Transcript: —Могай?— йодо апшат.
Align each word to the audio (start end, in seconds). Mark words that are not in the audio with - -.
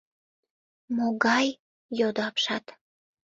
—Могай?— 0.95 1.47
йодо 1.99 2.21
апшат. 2.29 2.65